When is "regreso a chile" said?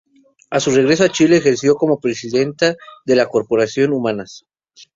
0.71-1.37